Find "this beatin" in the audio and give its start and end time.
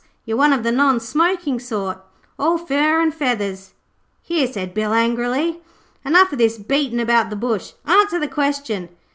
6.37-6.99